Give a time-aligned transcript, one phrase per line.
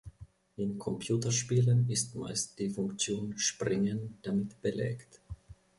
[0.57, 5.21] In Computerspielen ist meist die Funktion "Springen" damit belegt.